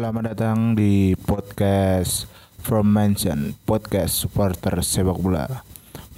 [0.00, 2.24] Selamat datang di podcast
[2.64, 5.60] From Mansion, podcast supporter sepak bola.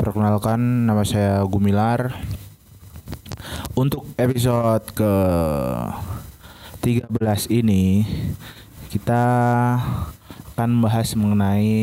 [0.00, 2.16] Perkenalkan nama saya Gumilar.
[3.76, 5.12] Untuk episode ke
[6.88, 7.12] 13
[7.52, 8.08] ini
[8.88, 9.24] kita
[10.56, 11.76] akan bahas mengenai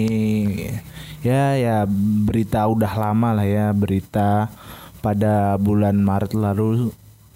[1.21, 1.85] ya ya
[2.25, 4.49] berita udah lama lah ya berita
[4.97, 6.89] pada bulan Maret lalu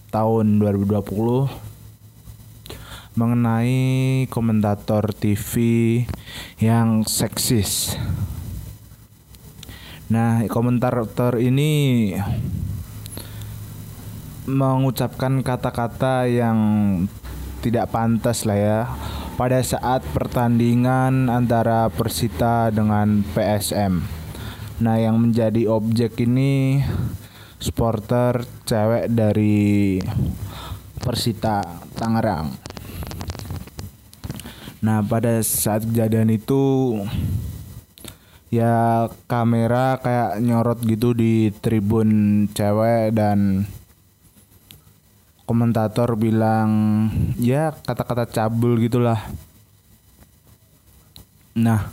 [0.10, 1.67] tahun 2020
[3.18, 5.54] mengenai komentator TV
[6.62, 7.98] yang seksis.
[10.08, 12.14] Nah, komentator ini
[14.48, 16.60] mengucapkan kata-kata yang
[17.60, 18.80] tidak pantas lah ya
[19.36, 24.00] pada saat pertandingan antara Persita dengan PSM.
[24.78, 26.86] Nah, yang menjadi objek ini
[27.58, 29.98] supporter cewek dari
[31.02, 31.66] Persita
[31.98, 32.67] Tangerang.
[34.88, 36.96] Nah pada saat kejadian itu
[38.48, 43.68] ya kamera kayak nyorot gitu di tribun cewek dan
[45.44, 46.72] komentator bilang
[47.36, 49.20] ya kata-kata cabul gitulah.
[51.60, 51.92] Nah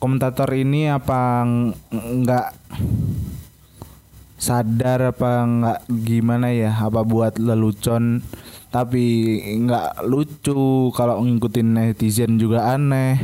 [0.00, 1.44] komentator ini apa
[1.92, 2.48] nggak
[4.40, 8.24] sadar apa nggak gimana ya apa buat lelucon
[8.74, 13.22] tapi nggak lucu kalau ngikutin netizen juga aneh.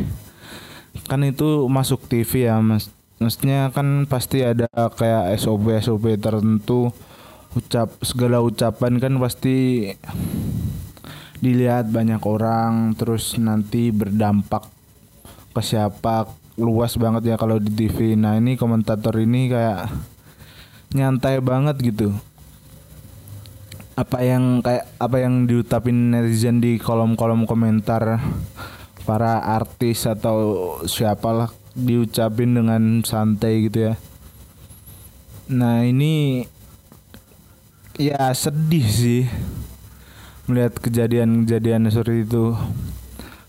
[1.10, 2.94] Kan itu masuk TV ya mas.
[3.18, 6.94] Maksudnya kan pasti ada kayak SOP SOP tertentu.
[7.58, 9.90] Ucap segala ucapan kan pasti
[11.42, 12.94] dilihat banyak orang.
[12.94, 14.70] Terus nanti berdampak
[15.50, 19.88] ke siapa luas banget ya kalau di TV nah ini komentator ini kayak
[20.94, 22.14] nyantai banget gitu
[23.98, 28.22] apa yang kayak apa yang diutapin netizen di kolom-kolom komentar
[29.04, 33.94] para artis atau siapalah diucapin dengan santai gitu ya.
[35.50, 36.46] Nah ini
[37.98, 39.24] ya sedih sih
[40.46, 42.54] melihat kejadian-kejadian seperti itu.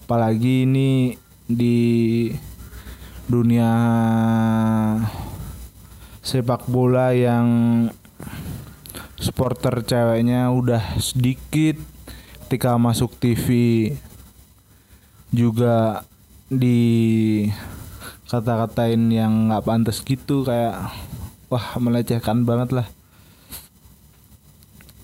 [0.05, 1.15] Apalagi ini
[1.47, 1.77] di
[3.29, 3.71] dunia
[6.21, 7.47] sepak bola yang
[9.31, 11.79] supporter ceweknya udah sedikit.
[12.43, 13.47] Ketika masuk TV
[15.31, 16.03] juga
[16.51, 17.47] di
[18.27, 20.91] kata-katain yang nggak pantas gitu kayak
[21.47, 22.87] wah melecehkan banget lah.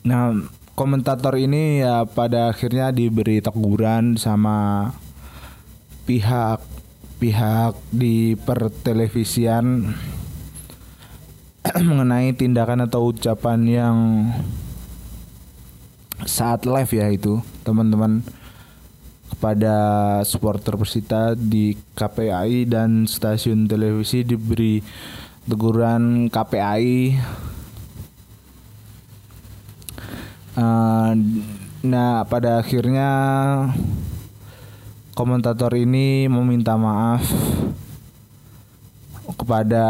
[0.04, 0.36] Nah
[0.76, 4.92] komentator ini ya pada akhirnya diberi teguran sama
[6.04, 6.60] pihak
[7.24, 9.96] pihak di pertelevisian
[11.88, 13.98] mengenai tindakan atau ucapan yang
[16.26, 18.26] saat live ya itu teman-teman
[19.28, 19.76] kepada
[20.26, 24.82] supporter Persita di KPAI dan stasiun televisi diberi
[25.46, 26.96] teguran KPAI
[30.58, 31.12] eh,
[31.86, 33.10] nah pada akhirnya
[35.14, 37.57] komentator ini meminta maaf
[39.48, 39.88] kepada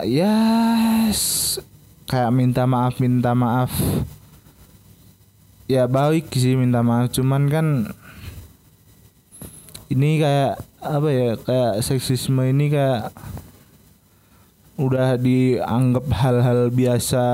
[0.00, 1.60] yes,
[2.08, 3.68] kayak minta maaf minta maaf.
[5.68, 7.92] Ya baik sih minta maaf cuman kan
[9.92, 13.12] ini kayak apa ya kayak seksisme ini kayak
[14.80, 17.24] udah dianggap hal-hal biasa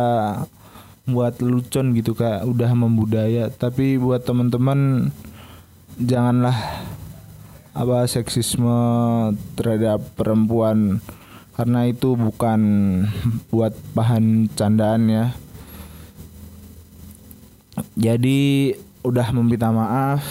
[1.07, 3.47] buat lucon gitu kayak udah membudaya.
[3.47, 5.15] Tapi buat teman-teman
[6.03, 6.83] janganlah
[7.79, 8.75] apa seksisme
[9.55, 10.99] terhadap perempuan
[11.61, 12.61] karena itu bukan
[13.53, 15.37] buat bahan candaan ya.
[18.01, 18.73] Jadi
[19.05, 20.25] udah meminta maaf.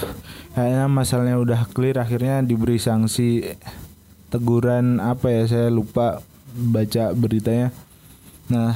[0.57, 3.45] Kayaknya masalahnya udah clear akhirnya diberi sanksi
[4.33, 7.69] teguran apa ya saya lupa baca beritanya.
[8.49, 8.73] Nah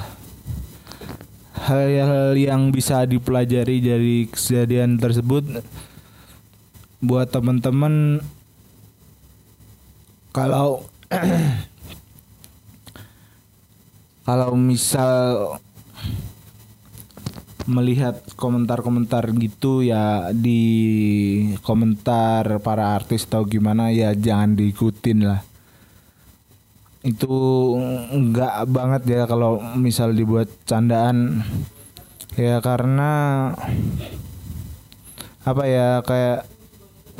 [1.58, 5.66] hal-hal yang bisa dipelajari dari kejadian tersebut
[7.02, 8.22] buat teman-teman
[10.30, 10.86] kalau
[14.24, 15.14] kalau misal
[17.64, 25.42] melihat komentar-komentar gitu ya di komentar para artis atau gimana ya jangan diikutin lah.
[27.04, 27.76] Itu
[28.12, 31.44] enggak banget ya kalau misal dibuat candaan.
[32.36, 33.12] Ya karena
[35.44, 36.48] apa ya kayak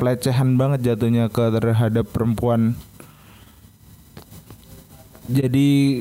[0.00, 2.76] pelecehan banget jatuhnya ke terhadap perempuan.
[5.28, 6.00] Jadi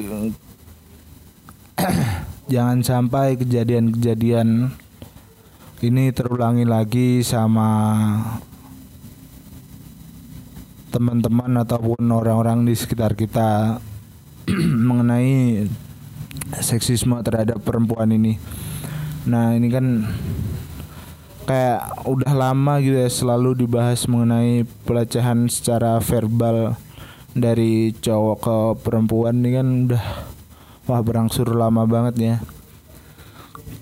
[2.52, 4.76] jangan sampai kejadian-kejadian
[5.84, 7.70] ini terulangi lagi sama
[10.92, 13.80] teman-teman ataupun orang-orang di sekitar kita
[14.88, 15.68] mengenai
[16.60, 18.38] seksisme terhadap perempuan ini.
[19.26, 20.08] Nah, ini kan
[21.44, 26.80] kayak udah lama gitu ya selalu dibahas mengenai pelecehan secara verbal
[27.36, 30.06] dari cowok ke perempuan ini kan udah
[30.88, 32.36] wah berangsur lama banget ya.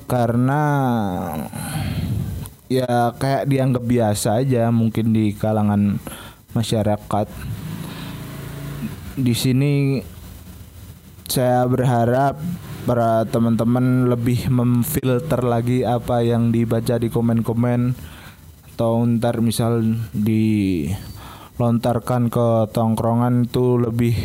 [0.05, 0.61] Karena
[2.71, 5.99] ya kayak dianggap biasa aja mungkin di kalangan
[6.53, 7.27] masyarakat.
[9.19, 10.01] Di sini
[11.27, 12.39] saya berharap
[12.83, 17.93] para teman-teman lebih memfilter lagi apa yang dibaca di komen-komen
[18.73, 19.85] atau ntar misal
[20.17, 24.17] dilontarkan ke tongkrongan itu lebih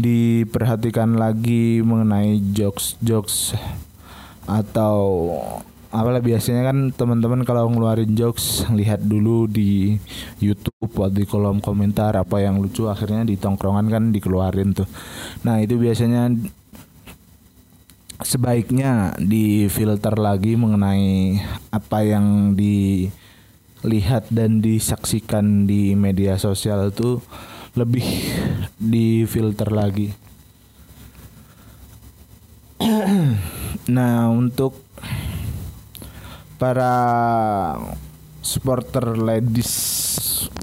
[0.00, 3.52] diperhatikan lagi mengenai jokes-jokes
[4.48, 4.96] atau
[5.90, 9.98] apalah biasanya kan teman-teman kalau ngeluarin jokes lihat dulu di
[10.38, 14.86] YouTube atau di kolom komentar apa yang lucu akhirnya di tongkrongan kan dikeluarin tuh.
[15.42, 16.30] Nah, itu biasanya
[18.22, 21.42] sebaiknya difilter lagi mengenai
[21.74, 27.18] apa yang dilihat dan disaksikan di media sosial itu
[27.78, 28.06] lebih
[28.78, 30.10] difilter lagi.
[33.94, 34.78] nah, untuk
[36.56, 36.94] para
[38.40, 39.72] supporter ladies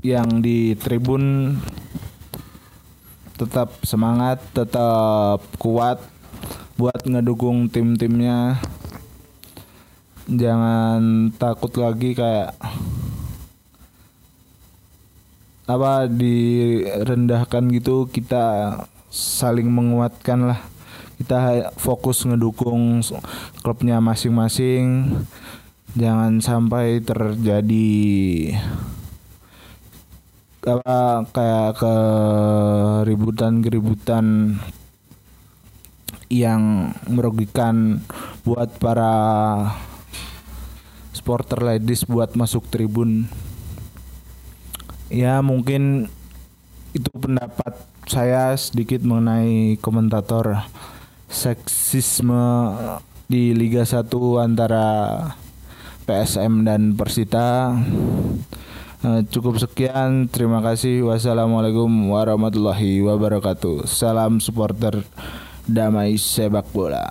[0.01, 1.56] yang di tribun
[3.38, 6.01] tetap semangat, tetap kuat
[6.77, 8.57] buat ngedukung tim-timnya.
[10.27, 12.57] Jangan takut lagi kayak
[15.68, 18.80] apa direndahkan gitu kita
[19.12, 20.64] saling menguatkan lah
[21.19, 23.04] kita fokus ngedukung
[23.60, 25.12] klubnya masing-masing
[25.94, 28.00] jangan sampai terjadi
[30.68, 34.60] apa kayak keributan-keributan
[36.28, 38.04] yang merugikan
[38.44, 39.16] buat para
[41.16, 43.31] supporter ladies buat masuk tribun.
[45.07, 46.12] Ya mungkin
[46.92, 47.77] itu pendapat
[48.07, 50.68] saya sedikit mengenai komentator
[51.27, 52.75] seksisme
[53.27, 54.07] di Liga 1
[54.39, 54.86] antara
[56.07, 57.75] PSM dan Persita.
[58.98, 61.06] Uh, cukup sekian, terima kasih.
[61.06, 63.86] Wassalamualaikum warahmatullahi wabarakatuh.
[63.86, 65.06] Salam supporter
[65.68, 67.06] damai sepak bola.